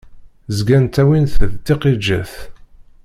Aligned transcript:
Zgan 0.57 0.85
ttawin-t 0.85 1.35
d 1.51 1.53
tiqiǧet. 1.65 2.33